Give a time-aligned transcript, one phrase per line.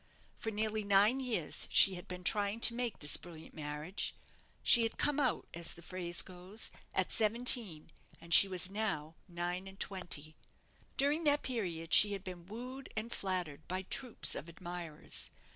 [0.35, 4.15] For nearly nine years she had been trying to make this brilliant marriage.
[4.63, 9.67] She had "come out," as the phrase goes, at seventeen, and she was now nine
[9.67, 10.35] and twenty.
[10.97, 15.29] During that period she had been wooed and flattered by troops of admirers.